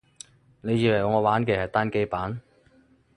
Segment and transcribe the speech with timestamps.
[0.61, 2.41] 你以為我玩嘅係單機版